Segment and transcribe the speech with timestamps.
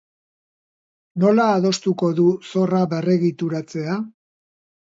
[1.23, 4.03] Nola adostuko du zorra berregituratzea?